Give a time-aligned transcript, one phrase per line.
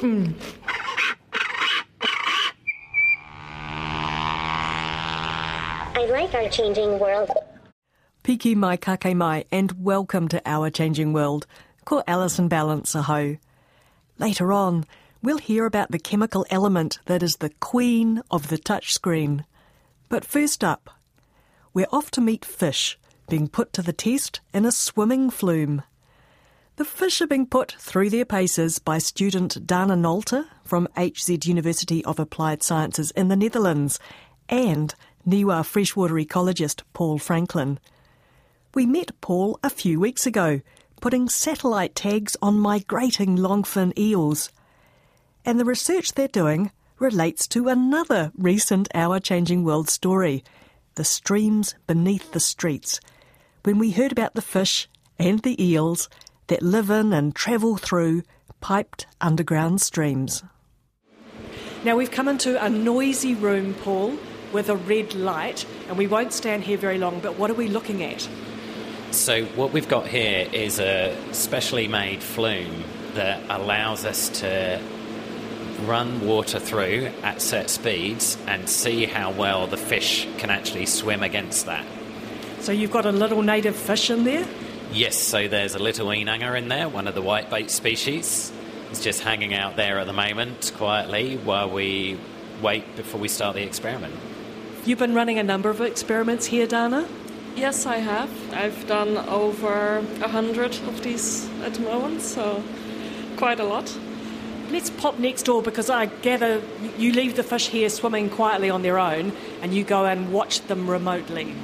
[0.00, 0.32] I
[6.08, 7.30] like our changing world.
[8.22, 11.48] Piki mai kake mai, and welcome to Our Changing World.
[11.84, 13.38] Ko Alison Ballance aho.
[14.18, 14.84] Later on,
[15.20, 19.44] we'll hear about the chemical element that is the queen of the touchscreen.
[20.08, 20.90] But first up,
[21.74, 22.96] we're off to meet fish
[23.28, 25.82] being put to the test in a swimming flume.
[26.78, 32.04] The fish are being put through their paces by student Dana Nolte from HZ University
[32.04, 33.98] of Applied Sciences in the Netherlands
[34.48, 34.94] and
[35.26, 37.80] Niwa freshwater ecologist Paul Franklin.
[38.74, 40.60] We met Paul a few weeks ago,
[41.00, 44.52] putting satellite tags on migrating longfin eels.
[45.44, 50.44] And the research they're doing relates to another recent Our Changing World story
[50.94, 53.00] the streams beneath the streets,
[53.64, 54.88] when we heard about the fish
[55.18, 56.08] and the eels
[56.48, 58.22] that live in and travel through
[58.60, 60.42] piped underground streams.
[61.84, 64.18] Now we've come into a noisy room, Paul,
[64.52, 67.68] with a red light, and we won't stand here very long, but what are we
[67.68, 68.28] looking at?
[69.10, 74.80] So, what we've got here is a specially made flume that allows us to
[75.86, 81.22] run water through at set speeds and see how well the fish can actually swim
[81.22, 81.86] against that.
[82.60, 84.46] So you've got a little native fish in there?
[84.92, 88.50] Yes, so there's a little inanga in there, one of the whitebait species.
[88.90, 92.18] It's just hanging out there at the moment quietly while we
[92.62, 94.14] wait before we start the experiment.
[94.86, 97.06] You've been running a number of experiments here, Dana?
[97.54, 98.30] Yes, I have.
[98.54, 102.62] I've done over a hundred of these at the moment, so
[103.36, 103.94] quite a lot.
[104.70, 106.62] Let's pop next door because I gather
[106.96, 110.62] you leave the fish here swimming quietly on their own and you go and watch
[110.62, 111.54] them remotely.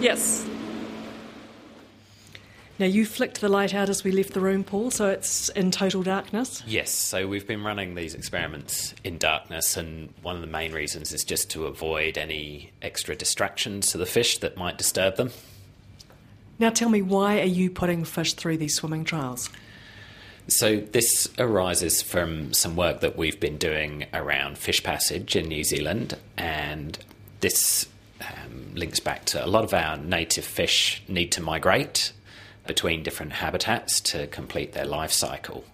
[0.00, 0.46] Yes.
[2.80, 5.70] Now, you flicked the light out as we left the room, Paul, so it's in
[5.70, 6.62] total darkness.
[6.66, 11.12] Yes, so we've been running these experiments in darkness, and one of the main reasons
[11.12, 15.30] is just to avoid any extra distractions to the fish that might disturb them.
[16.58, 19.50] Now, tell me, why are you putting fish through these swimming trials?
[20.46, 25.64] So, this arises from some work that we've been doing around fish passage in New
[25.64, 26.98] Zealand, and
[27.40, 27.86] this
[28.22, 32.14] um, links back to a lot of our native fish need to migrate
[32.66, 35.64] between different habitats to complete their life cycle.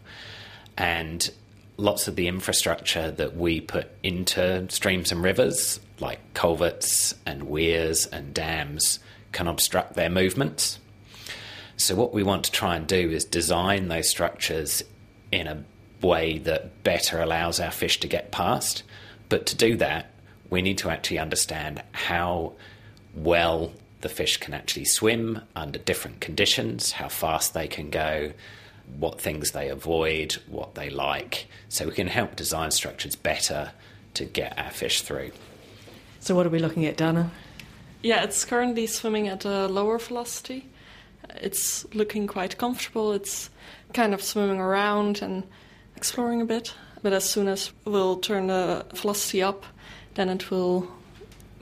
[0.76, 1.30] And
[1.76, 8.06] lots of the infrastructure that we put into streams and rivers, like culverts and weirs
[8.06, 8.98] and dams,
[9.32, 10.78] can obstruct their movements.
[11.76, 14.82] So, what we want to try and do is design those structures
[15.30, 15.64] in a
[16.00, 18.82] way that better allows our fish to get past.
[19.28, 20.10] But to do that,
[20.48, 22.52] we need to actually understand how
[23.14, 23.72] well
[24.06, 28.32] the fish can actually swim under different conditions, how fast they can go,
[28.98, 31.48] what things they avoid, what they like.
[31.68, 33.72] So we can help design structures better
[34.14, 35.32] to get our fish through.
[36.20, 37.32] So, what are we looking at, Dana?
[38.00, 40.68] Yeah, it's currently swimming at a lower velocity.
[41.34, 43.12] It's looking quite comfortable.
[43.12, 43.50] It's
[43.92, 45.42] kind of swimming around and
[45.96, 46.72] exploring a bit.
[47.02, 49.64] But as soon as we'll turn the velocity up,
[50.14, 50.88] then it will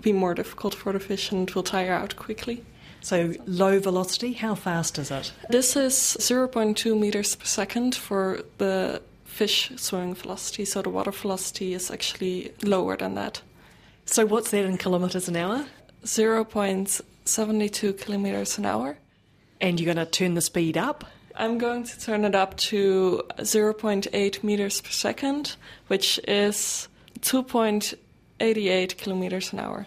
[0.05, 2.63] be more difficult for the fish and it will tire out quickly.
[3.01, 5.33] So, low velocity, how fast is it?
[5.51, 11.75] This is 0.2 meters per second for the fish swimming velocity, so the water velocity
[11.75, 13.43] is actually lower than that.
[14.07, 15.67] So, what's that in kilometres an hour?
[16.05, 18.97] 0.72 kilometers an hour.
[19.61, 21.05] And you're going to turn the speed up?
[21.35, 25.57] I'm going to turn it up to 0.8 meters per second,
[25.89, 26.89] which is
[28.53, 29.87] 2.88 kilometers an hour.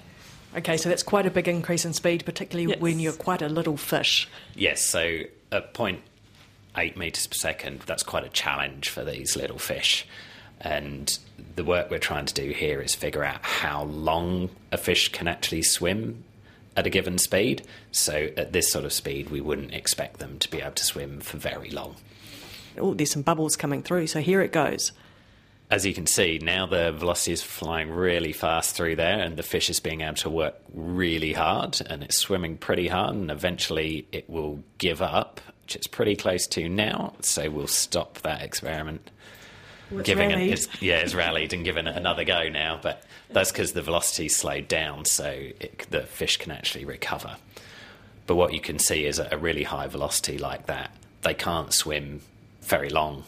[0.56, 2.80] Okay, so that's quite a big increase in speed, particularly Yes.
[2.80, 4.28] when you're quite a little fish.
[4.56, 5.20] Yes, so
[5.52, 10.08] at 0.8 metres per second, that's quite a challenge for these little fish.
[10.60, 11.16] And
[11.56, 15.28] the work we're trying to do here is figure out how long a fish can
[15.28, 16.24] actually swim
[16.76, 17.64] at a given speed.
[17.92, 21.20] So at this sort of speed, we wouldn't expect them to be able to swim
[21.20, 21.98] for very long.
[22.80, 24.92] Oh, there's some bubbles coming through, so here it goes.
[25.70, 29.44] As you can see, now the velocity is flying really fast through there, and the
[29.44, 34.08] fish is being able to work really hard, and it's swimming pretty hard, and eventually
[34.14, 37.16] it will give up, which it's pretty close to now.
[37.22, 39.12] So we'll stop that experiment.
[39.92, 40.54] It's giving it, rallied.
[40.54, 42.80] it's, yeah, it's rallied and given it another go now.
[42.82, 47.36] But that's because the velocity slowed down, so it, the fish can actually recover.
[48.26, 50.92] But what you can see is at a really high velocity like that,
[51.24, 52.22] they can't swim
[52.62, 53.26] very long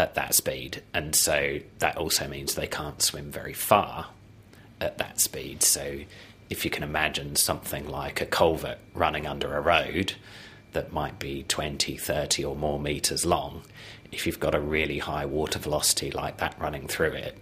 [0.00, 4.06] at that speed, and so that also means they can't swim very far
[4.80, 5.62] at that speed.
[5.62, 6.00] So
[6.48, 10.14] if you can imagine something like a culvert running under a road
[10.72, 13.62] that might be 20, 30 or more meters long,
[14.10, 17.38] if you've got a really high water velocity like that running through it,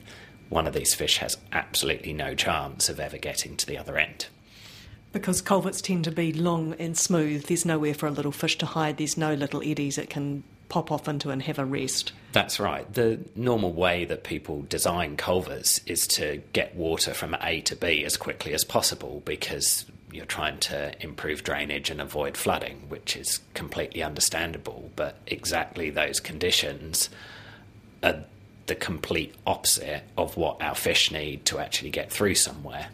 [0.49, 4.27] one of these fish has absolutely no chance of ever getting to the other end.
[5.13, 8.67] Because culverts tend to be long and smooth, there's nowhere for a little fish to
[8.67, 12.13] hide, there's no little eddies it can pop off into and have a rest.
[12.33, 12.93] That's right.
[12.93, 18.05] The normal way that people design culverts is to get water from A to B
[18.05, 23.41] as quickly as possible because you're trying to improve drainage and avoid flooding, which is
[23.55, 24.91] completely understandable.
[24.97, 27.11] But exactly those conditions
[28.03, 28.25] are
[28.67, 32.89] the complete opposite of what our fish need to actually get through somewhere.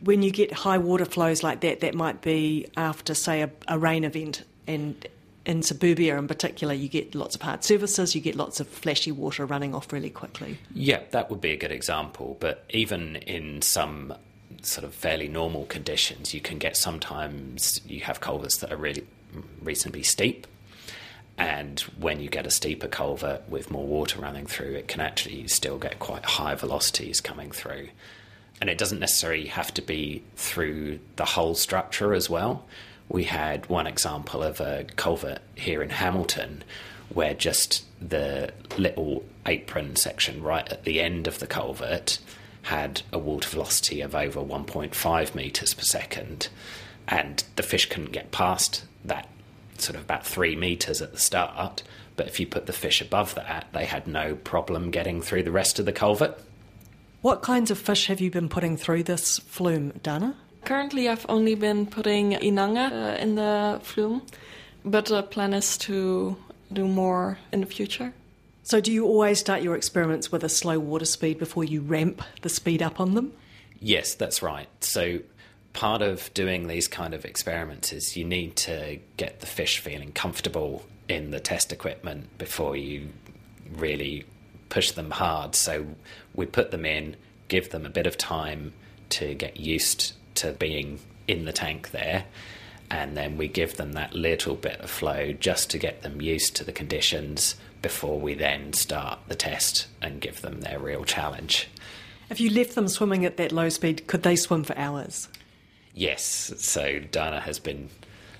[0.00, 3.78] When you get high water flows like that, that might be after, say, a, a
[3.78, 5.06] rain event, and
[5.46, 9.12] in suburbia in particular, you get lots of hard surfaces, you get lots of flashy
[9.12, 10.58] water running off really quickly.
[10.74, 12.36] Yeah, that would be a good example.
[12.40, 14.14] But even in some
[14.62, 19.06] sort of fairly normal conditions, you can get sometimes you have culverts that are really
[19.62, 20.46] reasonably steep.
[21.36, 25.48] And when you get a steeper culvert with more water running through, it can actually
[25.48, 27.88] still get quite high velocities coming through.
[28.60, 32.64] And it doesn't necessarily have to be through the whole structure as well.
[33.08, 36.64] We had one example of a culvert here in Hamilton
[37.10, 42.18] where just the little apron section right at the end of the culvert
[42.62, 46.48] had a water velocity of over 1.5 metres per second,
[47.06, 49.28] and the fish couldn't get past that
[49.76, 51.82] sort of about three metres at the start.
[52.16, 55.50] But if you put the fish above that, they had no problem getting through the
[55.50, 56.38] rest of the culvert.
[57.20, 60.36] What kinds of fish have you been putting through this flume, Dana?
[60.64, 64.22] Currently, I've only been putting inanga uh, in the flume,
[64.82, 66.36] but the plan is to
[66.72, 68.14] do more in the future.
[68.62, 72.22] So, do you always start your experiments with a slow water speed before you ramp
[72.40, 73.34] the speed up on them?
[73.78, 74.68] Yes, that's right.
[74.80, 75.20] So,
[75.74, 80.12] part of doing these kind of experiments is you need to get the fish feeling
[80.12, 83.10] comfortable in the test equipment before you
[83.76, 84.24] really
[84.70, 85.54] push them hard.
[85.54, 85.84] So,
[86.34, 87.16] we put them in,
[87.48, 88.72] give them a bit of time
[89.10, 92.24] to get used to being in the tank there.
[92.90, 96.54] And then we give them that little bit of flow just to get them used
[96.56, 101.68] to the conditions before we then start the test and give them their real challenge.
[102.30, 105.28] If you left them swimming at that low speed, could they swim for hours?
[105.94, 107.88] Yes, so Dana has been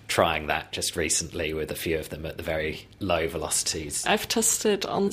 [0.09, 4.05] trying that just recently with a few of them at the very low velocities.
[4.07, 5.13] I've tested on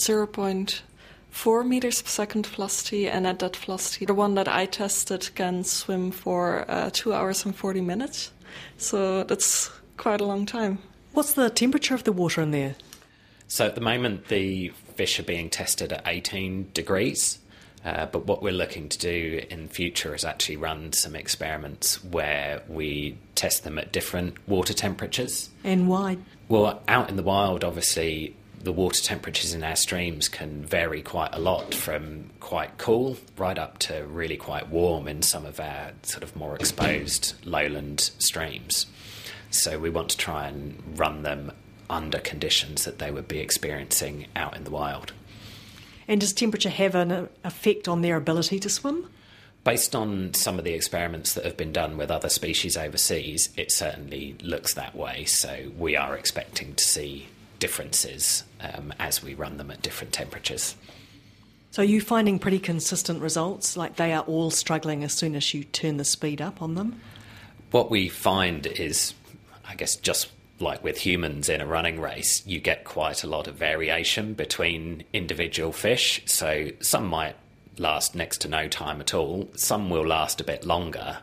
[1.34, 5.64] 0.4 meters per second velocity, and at that velocity, the one that I tested can
[5.64, 8.32] swim for uh, 2 hours and 40 minutes.
[8.78, 10.80] So that's quite a long time.
[11.14, 12.76] What's the temperature of the water in there?
[13.48, 17.40] So at the moment, the fish are being tested at 18 degrees.
[17.84, 22.62] Uh, but what we're looking to do in future is actually run some experiments where
[22.68, 25.50] we test them at different water temperatures.
[25.64, 26.18] And why?
[26.48, 31.34] Well, out in the wild, obviously, the water temperatures in our streams can vary quite
[31.34, 35.92] a lot from quite cool right up to really quite warm in some of our
[36.04, 38.86] sort of more exposed lowland streams.
[39.50, 41.52] So we want to try and run them
[41.90, 45.12] under conditions that they would be experiencing out in the wild.
[46.08, 49.10] And does temperature have an uh, effect on their ability to swim?
[49.64, 53.72] Based on some of the experiments that have been done with other species overseas, it
[53.72, 55.26] certainly looks that way.
[55.26, 57.28] So we are expecting to see
[57.62, 60.76] differences um, as we run them at different temperatures.
[61.70, 63.78] So are you finding pretty consistent results?
[63.78, 67.00] Like they are all struggling as soon as you turn the speed up on them?
[67.72, 69.14] What we find is,
[69.66, 73.48] I guess, just like with humans in a running race, you get quite a lot
[73.48, 76.22] of variation between individual fish.
[76.26, 77.38] So some might
[77.78, 81.20] last next to no time at all, some will last a bit longer.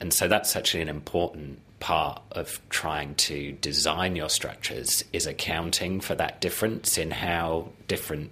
[0.00, 6.00] And so that's actually an important part of trying to design your structures is accounting
[6.00, 8.30] for that difference in how different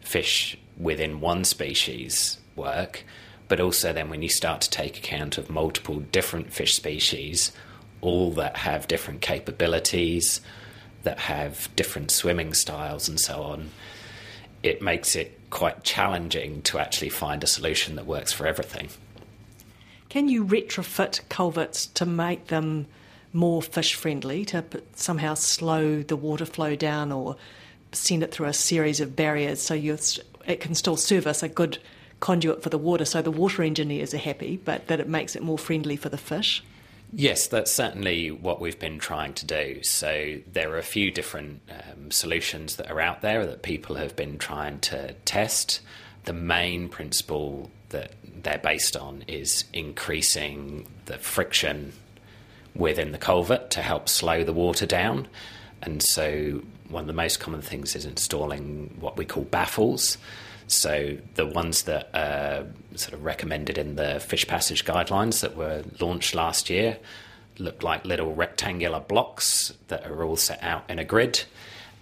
[0.00, 3.04] fish within one species work.
[3.48, 7.52] But also, then when you start to take account of multiple different fish species,
[8.00, 10.40] all that have different capabilities,
[11.02, 13.70] that have different swimming styles, and so on,
[14.62, 18.88] it makes it quite challenging to actually find a solution that works for everything.
[20.10, 22.86] Can you retrofit culverts to make them
[23.32, 24.64] more fish friendly, to
[24.96, 27.36] somehow slow the water flow down or
[27.92, 31.78] send it through a series of barriers so it can still serve us a good
[32.18, 35.42] conduit for the water, so the water engineers are happy, but that it makes it
[35.44, 36.62] more friendly for the fish.
[37.12, 39.80] Yes, that's certainly what we've been trying to do.
[39.84, 44.16] So there are a few different um, solutions that are out there that people have
[44.16, 45.80] been trying to test.
[46.24, 51.92] The main principle that they're based on is increasing the friction
[52.74, 55.28] within the culvert to help slow the water down.
[55.82, 60.18] And so one of the most common things is installing what we call baffles.
[60.66, 65.82] So the ones that are sort of recommended in the fish passage guidelines that were
[66.00, 66.98] launched last year
[67.58, 71.44] look like little rectangular blocks that are all set out in a grid.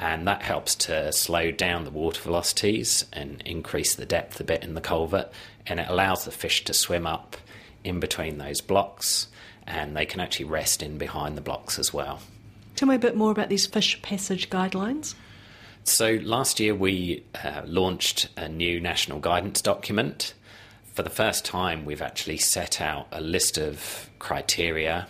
[0.01, 4.63] And that helps to slow down the water velocities and increase the depth a bit
[4.63, 5.33] in the culvert.
[5.69, 7.37] And it allows the fish to swim up
[7.85, 9.29] in between those blocks
[9.69, 12.21] and they can actually rest in behind the blocks as well.
[12.75, 15.15] Tell me a bit more about these fish passage guidelines.
[15.85, 20.35] So, last year we uh, launched a new national guidance document.
[20.95, 25.07] For the first time, we've actually set out a list of criteria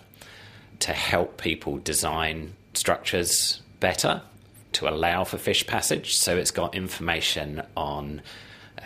[0.80, 4.22] to help people design structures better
[4.72, 6.16] to allow for fish passage.
[6.16, 8.22] So, it's got information on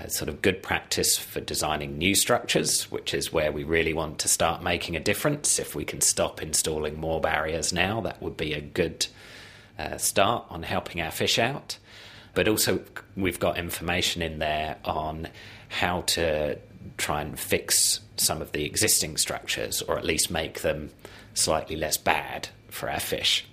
[0.08, 4.28] sort of good practice for designing new structures, which is where we really want to
[4.28, 5.58] start making a difference.
[5.58, 9.06] If we can stop installing more barriers now, that would be a good
[9.78, 11.78] uh, start on helping our fish out.
[12.34, 12.80] But also,
[13.16, 15.28] we've got information in there on
[15.68, 16.58] how to
[16.96, 20.90] try and fix some of the existing structures, or at least make them
[21.34, 23.46] slightly less bad for our fish.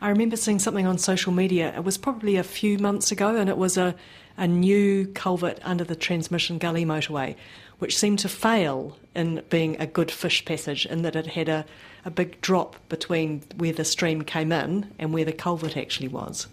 [0.00, 1.74] I remember seeing something on social media.
[1.74, 3.94] It was probably a few months ago, and it was a
[4.38, 7.34] a new culvert under the Transmission Gully motorway,
[7.80, 11.66] which seemed to fail in being a good fish passage in that it had a,
[12.04, 16.46] a big drop between where the stream came in and where the culvert actually was.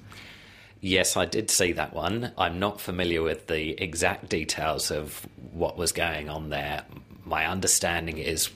[0.82, 2.32] Yes, I did see that one.
[2.38, 6.84] I'm not familiar with the exact details of what was going on there.
[7.24, 8.50] My understanding is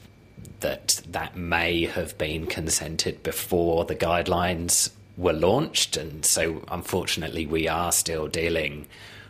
[0.62, 7.68] that that may have been consented before the guidelines were launched, and so unfortunately, we
[7.68, 8.88] are still dealing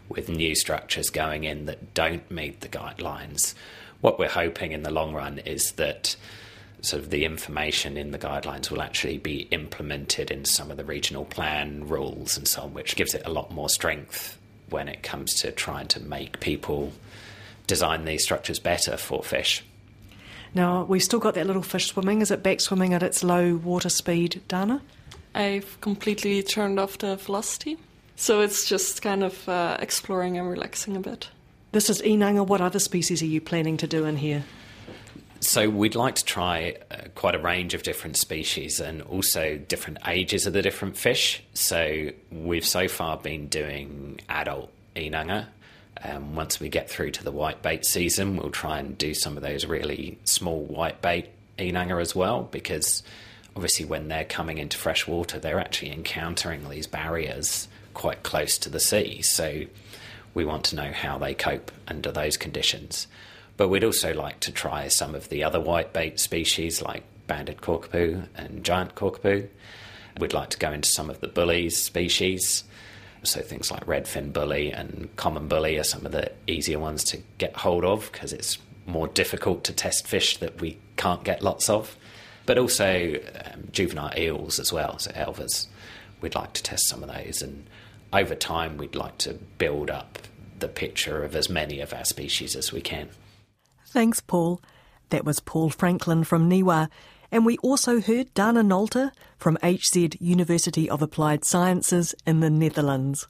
[0.08, 3.54] with new structures going in that don't meet the guidelines.
[4.02, 6.16] What we're hoping in the long run is that
[6.82, 10.86] sort of the information in the guidelines will actually be implemented in some of the
[10.86, 14.38] regional plan rules and so on, which gives it a lot more strength
[14.70, 16.94] when it comes to trying to make people
[17.68, 19.64] design these structures better for fish.
[20.54, 22.22] Now, we've still got that little fish swimming.
[22.22, 24.82] Is it back swimming at its low water speed, Dana?
[25.36, 27.78] I've completely turned off the velocity.
[28.16, 31.30] So it's just kind of uh, exploring and relaxing a bit.
[31.72, 32.46] This is inanga.
[32.46, 34.44] What other species are you planning to do in here?
[35.40, 40.00] So we'd like to try uh, quite a range of different species and also different
[40.06, 41.42] ages of the different fish.
[41.54, 45.46] So we've so far been doing adult inanga.
[46.04, 49.44] Um, once we get through to the whitebait season, we'll try and do some of
[49.44, 51.28] those really small whitebait
[51.58, 53.04] inanga as well, because
[53.56, 58.70] obviously when they're coming into fresh water, they're actually encountering these barriers quite close to
[58.70, 59.22] the sea.
[59.22, 59.64] So
[60.34, 63.08] we want to know how they cope under those conditions.
[63.58, 68.26] But we'd also like to try some of the other whitebait species like banded kokopu
[68.36, 69.50] and giant kokopu.
[70.18, 72.64] We'd like to go into some of the bullies species.
[73.24, 77.18] So things like redfin bully and common bully are some of the easier ones to
[77.38, 81.70] get hold of because it's more difficult to test fish that we can't get lots
[81.70, 81.96] of.
[82.46, 85.68] But also um, juvenile eels as well, so elvers.
[86.22, 87.66] We'd like to test some of those and
[88.12, 90.20] over time, we'd like to build up
[90.58, 93.10] the picture of as many of our species as we can.
[93.88, 94.62] Thanks, Paul.
[95.10, 96.90] That was Paul Franklin from NIWA.
[97.32, 103.28] And we also heard Dana Nolter from HZ University of Applied Sciences in the Netherlands.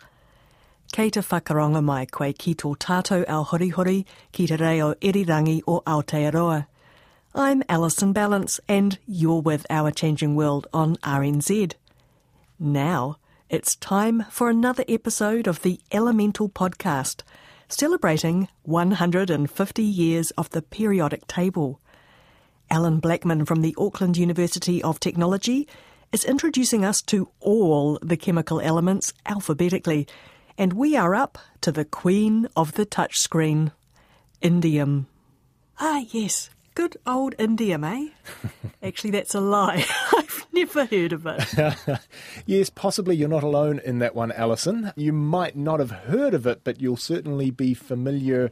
[0.91, 5.81] Kei te whakaronga mai koe ki tō tātou ao hurihuri ki te reo irirangi o
[5.81, 6.65] Aotearoa.
[7.35, 11.73] I'm Alison Ballance and you're with Our Changing World on RNZ.
[12.57, 13.17] Now,
[13.49, 17.21] it's time for another episode of the Elemental Podcast,
[17.67, 21.79] celebrating 150 years of the periodic table.
[22.71, 25.67] Alan Blackman from the Auckland University of Technology
[26.11, 30.07] is introducing us to all the chemical elements alphabetically,
[30.57, 33.71] and we are up to the queen of the touchscreen,
[34.41, 35.05] indium.
[35.79, 38.09] Ah, yes, good old indium, eh?
[38.83, 39.85] Actually, that's a lie.
[40.17, 41.99] I've never heard of it.
[42.45, 44.91] yes, possibly you're not alone in that one, Alison.
[44.95, 48.51] You might not have heard of it, but you'll certainly be familiar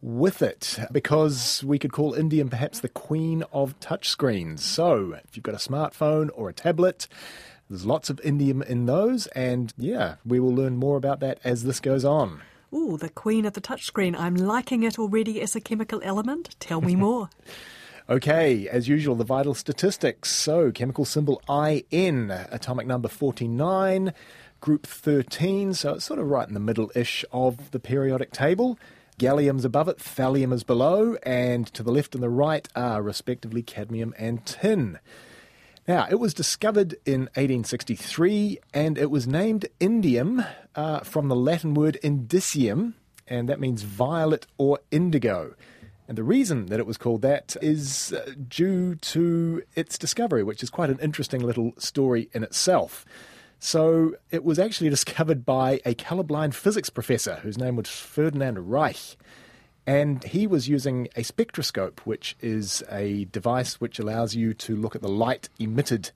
[0.00, 4.60] with it because we could call indium perhaps the queen of touchscreens.
[4.60, 7.08] So, if you've got a smartphone or a tablet,
[7.68, 11.64] there's lots of indium in those, and yeah, we will learn more about that as
[11.64, 12.42] this goes on.
[12.72, 14.18] Ooh, the queen of the touchscreen.
[14.18, 16.54] I'm liking it already as a chemical element.
[16.60, 17.30] Tell me more.
[18.10, 20.30] Okay, as usual, the vital statistics.
[20.30, 24.14] So, chemical symbol IN, atomic number 49,
[24.62, 28.78] group 13, so it's sort of right in the middle ish of the periodic table.
[29.18, 33.62] Gallium's above it, thallium is below, and to the left and the right are respectively
[33.62, 35.00] cadmium and tin.
[35.88, 40.46] Now, it was discovered in 1863 and it was named indium
[40.76, 42.94] uh, from the Latin word indicum,
[43.26, 45.54] and that means violet or indigo.
[46.06, 50.62] And the reason that it was called that is uh, due to its discovery, which
[50.62, 53.04] is quite an interesting little story in itself.
[53.58, 59.16] So it was actually discovered by a colorblind physics professor whose name was Ferdinand Reich.
[59.86, 64.94] And he was using a spectroscope, which is a device which allows you to look
[64.94, 66.10] at the light emitted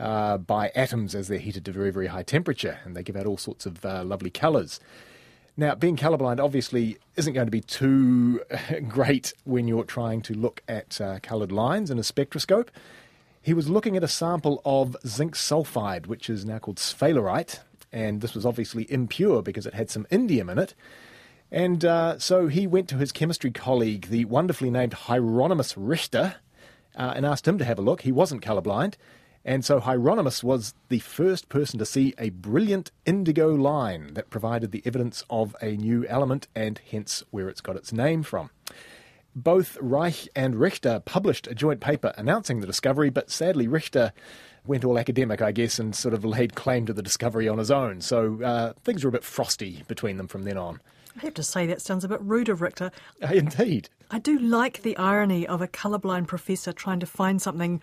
[0.00, 2.80] uh, by atoms as they're heated to very, very high temperature.
[2.84, 4.80] And they give out all sorts of uh, lovely colors.
[5.56, 8.40] Now, being colorblind obviously isn't going to be too
[8.88, 12.72] great when you're trying to look at uh, colored lines in a spectroscope.
[13.42, 17.58] He was looking at a sample of zinc sulfide, which is now called sphalerite,
[17.90, 20.74] and this was obviously impure because it had some indium in it.
[21.50, 26.36] And uh, so he went to his chemistry colleague, the wonderfully named Hieronymus Richter,
[26.96, 28.02] uh, and asked him to have a look.
[28.02, 28.94] He wasn't colorblind.
[29.44, 34.70] And so Hieronymus was the first person to see a brilliant indigo line that provided
[34.70, 38.50] the evidence of a new element and hence where it's got its name from.
[39.34, 44.12] Both Reich and Richter published a joint paper announcing the discovery, but sadly Richter
[44.66, 47.70] went all academic, I guess, and sort of laid claim to the discovery on his
[47.70, 48.00] own.
[48.00, 50.80] So uh, things were a bit frosty between them from then on.
[51.16, 52.90] I have to say that sounds a bit rude of Richter.
[53.22, 53.88] Uh, indeed.
[54.10, 57.80] I do like the irony of a colourblind professor trying to find something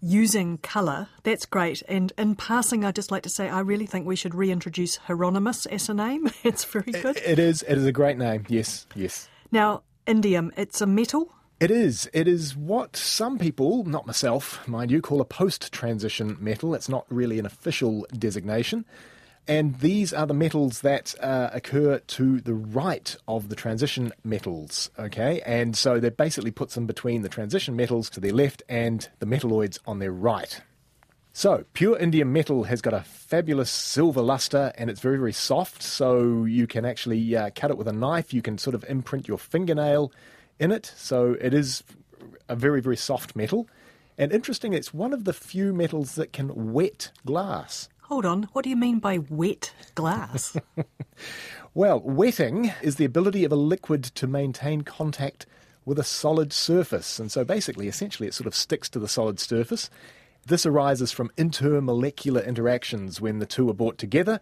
[0.00, 1.08] using colour.
[1.22, 1.82] That's great.
[1.88, 5.66] And in passing, I'd just like to say I really think we should reintroduce Hieronymus
[5.66, 6.30] as a name.
[6.44, 7.16] it's very good.
[7.16, 7.62] It, it is.
[7.62, 8.44] It is a great name.
[8.48, 8.86] Yes.
[8.94, 9.28] Yes.
[9.50, 11.32] Now, indium, it's a metal.
[11.58, 12.08] It is.
[12.12, 16.74] It is what some people, not myself, mind you, call a post transition metal.
[16.74, 18.84] It's not really an official designation.
[19.48, 24.90] And these are the metals that uh, occur to the right of the transition metals,
[24.98, 25.40] okay?
[25.46, 29.26] And so that basically puts them between the transition metals to their left and the
[29.26, 30.60] metalloids on their right.
[31.38, 35.82] So, pure indium metal has got a fabulous silver luster and it's very, very soft.
[35.82, 38.32] So, you can actually uh, cut it with a knife.
[38.32, 40.12] You can sort of imprint your fingernail
[40.58, 40.90] in it.
[40.96, 41.84] So, it is
[42.48, 43.68] a very, very soft metal.
[44.16, 47.90] And interesting, it's one of the few metals that can wet glass.
[48.04, 50.56] Hold on, what do you mean by wet glass?
[51.74, 55.44] well, wetting is the ability of a liquid to maintain contact
[55.84, 57.20] with a solid surface.
[57.20, 59.90] And so basically, essentially, it sort of sticks to the solid surface.
[60.46, 64.40] This arises from intermolecular interactions when the two are brought together.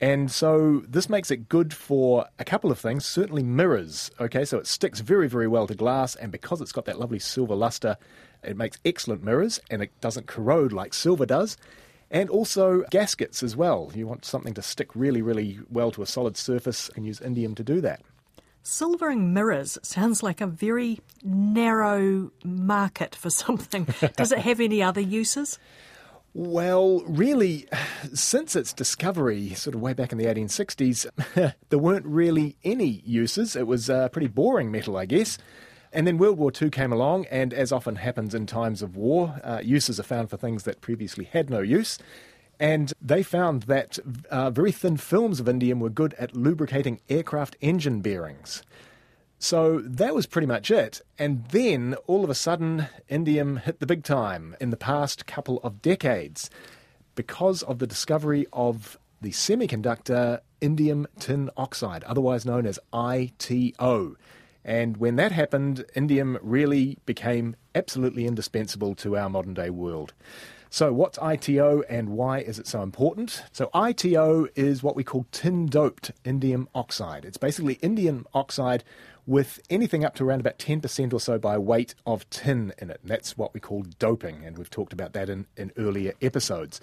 [0.00, 4.10] And so this makes it good for a couple of things, certainly mirrors.
[4.18, 7.18] Okay, so it sticks very, very well to glass, and because it's got that lovely
[7.18, 7.98] silver luster,
[8.42, 11.58] it makes excellent mirrors and it doesn't corrode like silver does
[12.10, 13.90] and also gaskets as well.
[13.94, 17.54] You want something to stick really, really well to a solid surface, and use indium
[17.56, 18.00] to do that.
[18.66, 23.86] Silvering mirrors sounds like a very narrow market for something.
[24.16, 25.58] Does it have any other uses?
[26.32, 27.68] Well, really,
[28.14, 31.06] since its discovery, sort of way back in the 1860s,
[31.68, 33.54] there weren't really any uses.
[33.54, 35.36] It was a pretty boring metal, I guess.
[35.92, 39.40] And then World War II came along, and as often happens in times of war,
[39.44, 41.98] uh, uses are found for things that previously had no use.
[42.60, 43.98] And they found that
[44.30, 48.62] uh, very thin films of indium were good at lubricating aircraft engine bearings.
[49.38, 51.02] So that was pretty much it.
[51.18, 55.58] And then all of a sudden, indium hit the big time in the past couple
[55.58, 56.48] of decades
[57.14, 64.16] because of the discovery of the semiconductor indium tin oxide, otherwise known as ITO.
[64.64, 70.14] And when that happened, indium really became absolutely indispensable to our modern day world.
[70.74, 73.44] So, what's ITO and why is it so important?
[73.52, 77.24] So, ITO is what we call tin doped indium oxide.
[77.24, 78.82] It's basically indium oxide
[79.24, 82.98] with anything up to around about 10% or so by weight of tin in it.
[83.02, 86.80] And that's what we call doping, and we've talked about that in, in earlier episodes.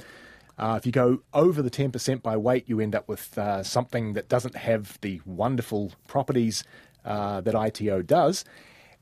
[0.58, 4.14] Uh, if you go over the 10% by weight, you end up with uh, something
[4.14, 6.64] that doesn't have the wonderful properties
[7.04, 8.46] uh, that ITO does.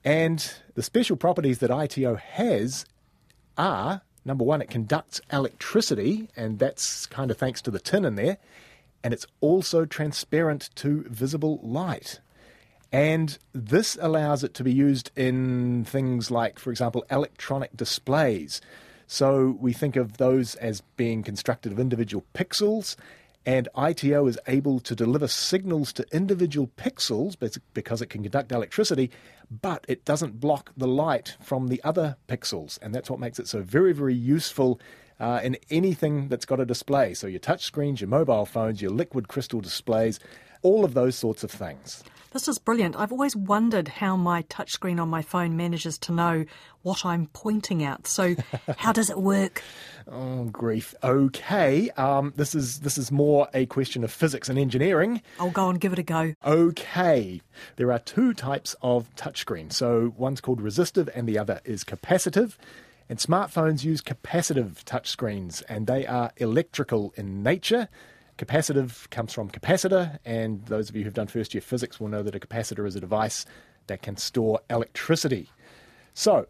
[0.04, 2.88] And the special properties that ITO has
[3.56, 8.16] are number one, it conducts electricity, and that's kind of thanks to the tin in
[8.16, 8.38] there.
[9.04, 12.20] And it's also transparent to visible light.
[12.92, 18.62] And this allows it to be used in things like, for example, electronic displays.
[19.08, 22.96] So we think of those as being constructed of individual pixels
[23.46, 27.36] And ITO is able to deliver signals to individual pixels
[27.74, 29.12] because it can conduct electricity,
[29.50, 32.78] but it doesn't block the light from the other pixels.
[32.82, 34.80] And that's what makes it so very, very useful
[35.20, 37.14] uh, in anything that's got a display.
[37.14, 40.20] So your touch screens, your mobile phones, your liquid crystal displays,
[40.62, 42.04] all of those sorts of things.
[42.32, 42.96] This is brilliant.
[42.96, 46.46] I've always wondered how my touchscreen on my phone manages to know
[46.84, 48.06] what I'm pointing at.
[48.06, 48.36] So,
[48.78, 49.64] how does it work?
[50.08, 50.94] Oh, grief.
[51.04, 55.22] Okay, um, this is this is more a question of physics and engineering.
[55.40, 56.36] I'll go and give it a go.
[56.46, 57.42] Okay,
[57.78, 59.74] there are two types of touchscreen.
[59.74, 62.58] So one's called resistive, and the other is capacitive.
[63.10, 67.90] And smartphones use capacitive touchscreens, and they are electrical in nature.
[68.40, 72.24] Capacitive comes from capacitor, and those of you who've done first year physics will know
[72.24, 73.46] that a capacitor is a device
[73.88, 75.50] that can store electricity.
[76.14, 76.48] So,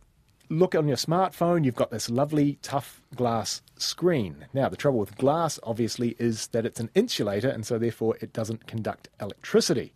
[0.50, 4.46] look on your smartphone, you've got this lovely tough glass screen.
[4.54, 8.34] Now, the trouble with glass, obviously, is that it's an insulator, and so therefore it
[8.34, 9.92] doesn't conduct electricity.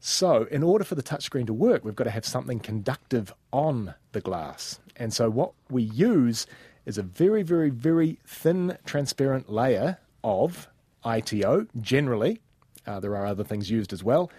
[0.00, 3.92] So, in order for the touchscreen to work, we've got to have something conductive on
[4.12, 4.80] the glass.
[4.96, 6.46] And so, what we use
[6.86, 10.68] is a very, very, very thin, transparent layer of
[11.04, 12.40] ITO generally.
[12.86, 14.30] Uh, there are other things used as well.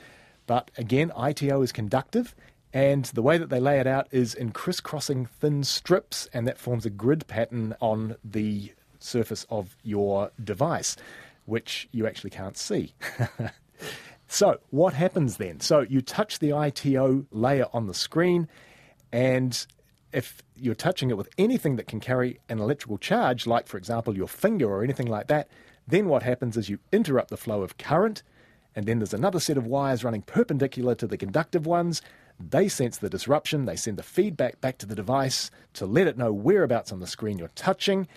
[0.45, 2.35] But again, ITO is conductive,
[2.73, 6.57] and the way that they lay it out is in crisscrossing thin strips, and that
[6.57, 10.95] forms a grid pattern on the surface of your device,
[11.45, 12.93] which you actually can't see.
[14.27, 15.59] so, what happens then?
[15.59, 18.49] So, you touch the ITO layer on the screen,
[19.11, 19.65] and
[20.11, 24.15] if you're touching it with anything that can carry an electrical charge, like, for example,
[24.15, 25.47] your finger or anything like that,
[25.87, 28.23] then what happens is you interrupt the flow of current,
[28.75, 32.01] and then there's another set of wires running perpendicular to the conductive ones.
[32.39, 36.17] They sense the disruption, they send the feedback back to the device to let it
[36.17, 38.07] know whereabouts on the screen you're touching,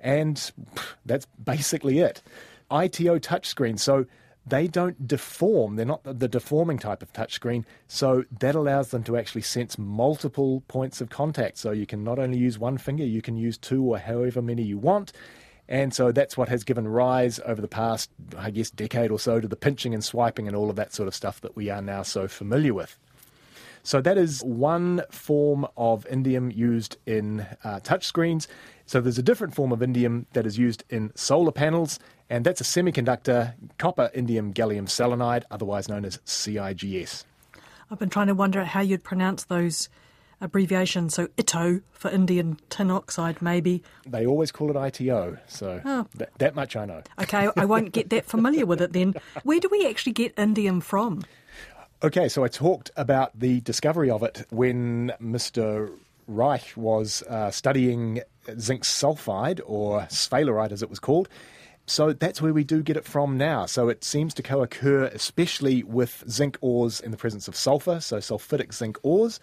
[0.00, 0.52] and
[1.06, 2.22] that's basically it.
[2.70, 4.06] ITO touchscreen, so
[4.46, 5.76] they don't deform.
[5.76, 10.62] They're not the deforming type of touchscreen, so that allows them to actually sense multiple
[10.68, 11.58] points of contact.
[11.58, 14.62] So you can not only use one finger, you can use two or however many
[14.62, 15.12] you want.
[15.68, 19.40] And so that's what has given rise over the past, I guess, decade or so
[19.40, 21.80] to the pinching and swiping and all of that sort of stuff that we are
[21.80, 22.98] now so familiar with.
[23.82, 28.46] So that is one form of indium used in uh, touchscreens.
[28.86, 31.98] So there's a different form of indium that is used in solar panels,
[32.30, 37.24] and that's a semiconductor copper indium gallium selenide, otherwise known as CIGS.
[37.90, 39.90] I've been trying to wonder how you'd pronounce those
[40.44, 41.10] abbreviation.
[41.10, 43.82] So ITO for indium tin oxide, maybe.
[44.06, 46.06] They always call it ITO, so oh.
[46.14, 47.02] that, that much I know.
[47.20, 49.14] Okay, I won't get that familiar with it then.
[49.42, 51.24] Where do we actually get indium from?
[52.02, 55.90] Okay, so I talked about the discovery of it when Mr.
[56.26, 58.20] Reich was uh, studying
[58.58, 61.28] zinc sulfide, or sphalerite as it was called.
[61.86, 63.66] So that's where we do get it from now.
[63.66, 68.00] So it seems to co occur especially with zinc ores in the presence of sulfur,
[68.00, 69.38] so sulfidic zinc ores.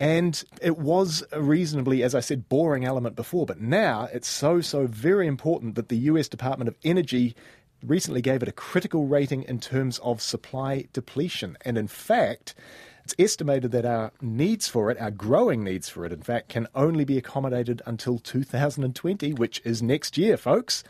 [0.00, 4.62] And it was a reasonably, as I said, boring element before, but now it's so,
[4.62, 7.36] so very important that the US Department of Energy
[7.84, 11.58] recently gave it a critical rating in terms of supply depletion.
[11.66, 12.54] And in fact,
[13.04, 16.66] it's estimated that our needs for it, our growing needs for it, in fact, can
[16.74, 20.82] only be accommodated until 2020, which is next year, folks.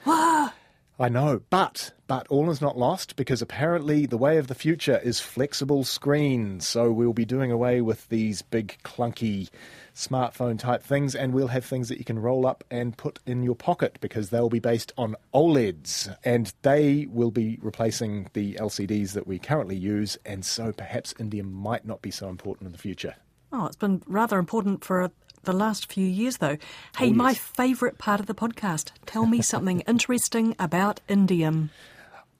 [1.00, 4.98] I know, but but all is not lost because apparently the way of the future
[5.02, 6.68] is flexible screens.
[6.68, 9.48] So we'll be doing away with these big clunky
[9.94, 13.42] smartphone type things and we'll have things that you can roll up and put in
[13.42, 19.12] your pocket because they'll be based on OLEDs and they will be replacing the LCDs
[19.12, 22.78] that we currently use and so perhaps indium might not be so important in the
[22.78, 23.14] future.
[23.52, 25.10] Oh, it's been rather important for a,
[25.42, 26.57] the last few years, though.
[26.96, 27.16] Hey, oh, yes.
[27.16, 28.92] my favourite part of the podcast.
[29.07, 31.70] Tell me something interesting about indium.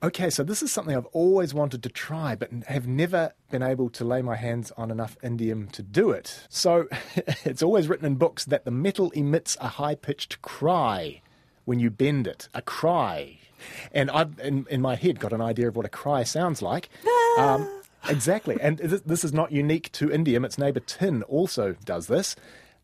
[0.03, 3.91] Okay, so this is something I've always wanted to try, but have never been able
[3.91, 6.47] to lay my hands on enough indium to do it.
[6.49, 6.89] So
[7.45, 11.21] it's always written in books that the metal emits a high pitched cry
[11.67, 13.39] when you bend it, a cry.
[13.93, 16.89] And I've, in, in my head, got an idea of what a cry sounds like.
[17.39, 17.69] Um,
[18.09, 18.57] exactly.
[18.61, 22.37] And this is not unique to indium, its neighbour tin also does this.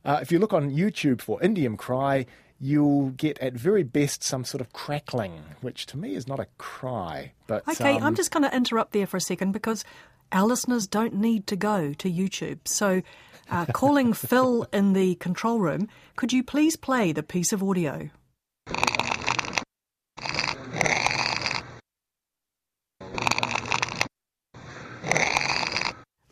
[0.07, 2.27] Uh, if you look on YouTube for indium cry,
[2.61, 6.47] you'll get at very best some sort of crackling, which to me is not a
[6.59, 7.33] cry.
[7.49, 9.85] But okay, um, I'm just going to interrupt there for a second because
[10.31, 12.61] our listeners don't need to go to YouTube.
[12.67, 13.03] So,
[13.51, 18.09] uh, calling Phil in the control room, could you please play the piece of audio?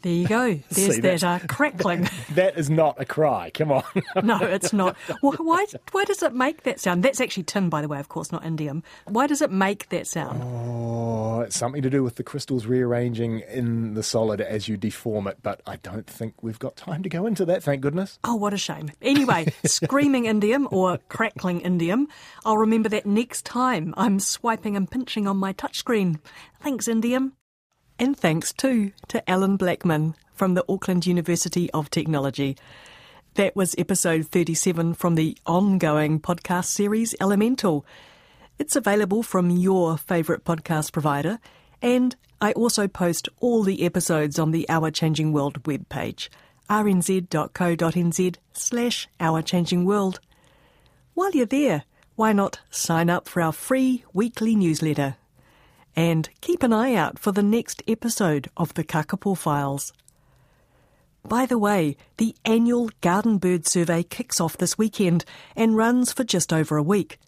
[0.04, 0.60] There you go.
[0.70, 2.10] There's See, that, that- uh, crackling.
[2.34, 3.50] That is not a cry.
[3.54, 3.84] Come on.
[4.22, 4.96] no, it's not.
[5.22, 7.02] Why, why, why does it make that sound?
[7.02, 8.82] That's actually tin, by the way, of course, not indium.
[9.06, 10.42] Why does it make that sound?
[10.42, 15.26] Oh, it's something to do with the crystals rearranging in the solid as you deform
[15.26, 18.18] it, but I don't think we've got time to go into that, thank goodness.
[18.24, 18.90] Oh, what a shame.
[19.00, 22.06] Anyway, screaming indium or crackling indium.
[22.44, 26.20] I'll remember that next time I'm swiping and pinching on my touchscreen.
[26.60, 27.32] Thanks, indium.
[27.98, 32.56] And thanks too to Alan Blackman from the Auckland University of Technology.
[33.34, 37.86] That was episode 37 from the ongoing podcast series Elemental.
[38.58, 41.38] It's available from your favourite podcast provider,
[41.80, 46.28] and I also post all the episodes on the Our Changing World webpage,
[46.68, 50.18] rnz.co.nz slash Our Changing World.
[51.14, 51.84] While you're there,
[52.16, 55.16] why not sign up for our free weekly newsletter?
[55.96, 59.92] And keep an eye out for the next episode of the Kakapo Files.
[61.26, 65.24] By the way, the annual Garden Bird Survey kicks off this weekend
[65.56, 67.18] and runs for just over a week.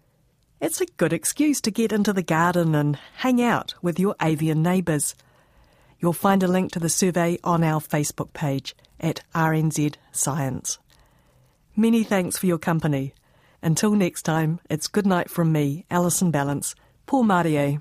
[0.61, 4.63] It's a good excuse to get into the garden and hang out with your avian
[4.63, 5.15] neighbours.
[5.99, 10.79] You'll find a link to the survey on our Facebook page at RNZ Science.
[11.75, 13.15] Many thanks for your company.
[13.63, 16.75] Until next time, it's good night from me, Alison Ballance.
[17.07, 17.81] Pō mārie.